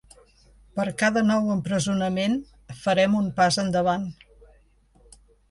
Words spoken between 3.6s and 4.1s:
endavant.